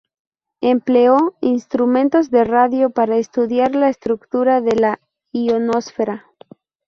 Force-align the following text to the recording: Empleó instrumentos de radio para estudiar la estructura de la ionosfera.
Empleó 0.63 1.37
instrumentos 1.41 2.31
de 2.31 2.43
radio 2.43 2.89
para 2.89 3.17
estudiar 3.17 3.75
la 3.75 3.89
estructura 3.89 4.59
de 4.59 4.75
la 4.75 4.99
ionosfera. 5.31 6.25